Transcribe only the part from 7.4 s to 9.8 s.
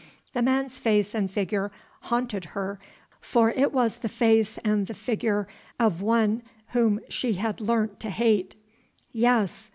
learnt to hate. Yes!